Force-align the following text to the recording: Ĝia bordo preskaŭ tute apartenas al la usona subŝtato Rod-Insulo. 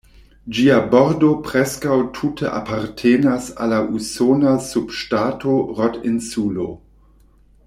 Ĝia 0.59 0.77
bordo 0.93 1.27
preskaŭ 1.47 1.97
tute 2.19 2.49
apartenas 2.61 3.51
al 3.67 3.71
la 3.75 3.83
usona 3.99 4.57
subŝtato 4.71 5.57
Rod-Insulo. 5.83 6.71